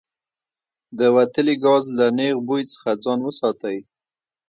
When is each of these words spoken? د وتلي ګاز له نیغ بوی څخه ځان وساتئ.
د 0.99 1.01
وتلي 1.15 1.55
ګاز 1.63 1.83
له 1.97 2.05
نیغ 2.17 2.35
بوی 2.47 2.63
څخه 2.71 2.89
ځان 3.03 3.19
وساتئ. 3.23 3.77